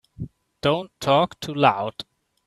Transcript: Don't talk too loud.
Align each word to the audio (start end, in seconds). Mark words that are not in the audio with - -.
Don't 0.61 0.89
talk 0.99 1.39
too 1.39 1.53
loud. 1.53 2.05